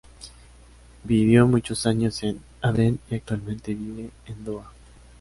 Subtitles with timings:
[1.03, 4.71] Vivió muchos años en Aberdeen, y actualmente vive en Doha.